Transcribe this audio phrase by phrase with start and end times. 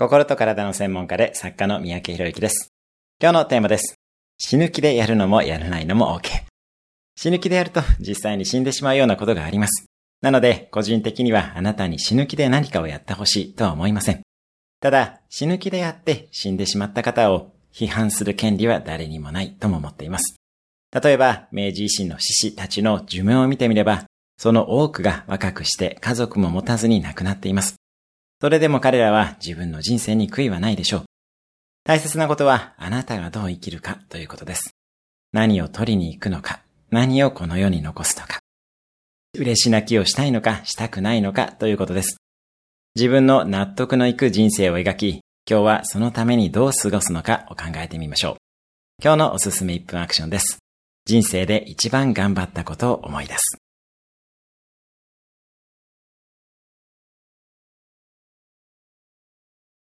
[0.00, 2.72] 心と体の専門家で作家の三宅博之です。
[3.20, 3.96] 今日のテーマです。
[4.38, 6.44] 死ぬ気でやるのもやらないのも OK。
[7.16, 9.84] 死ぬ気でやると実際に死んでしまうようなことがあります。
[10.22, 14.22] なので、個人的にはあなたに死ぬ気で何かをやってほしいとは思いません。
[14.80, 20.34] ただ、死ぬ気でやって死んでしまった方を批判する権利は誰にもないとも思っています。
[20.98, 24.06] 例えば、明治維新の志士たちの寿命を見てみれば、
[24.38, 27.79] その多くが若くして家族も持たずに亡くなっています。
[28.40, 31.04] それでも彼らは自分の人生に悔いはないでしょう。
[31.84, 34.74] 大切なことはあなたがどう生きるかということです。
[35.32, 38.40] 何を取りに行くのか、何をこの世に残すのか。
[39.38, 42.16] 嬉し泣きをしたいのかしたくないのかということです。
[42.96, 48.36] 自分の納得のいく人生を描き、今日はそのためにどう過ごすのかを考えてみましょう。
[49.02, 50.58] 今日のおすすめ1分アクションです。
[51.04, 53.58] 人生で一番頑張ったことを思い出す。